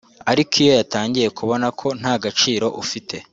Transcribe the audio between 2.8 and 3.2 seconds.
ufite